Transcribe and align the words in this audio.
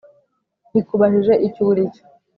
Rikubajije 0.73 1.33
icyo 1.47 1.63
uri 1.71 1.83
cyo 1.93 2.03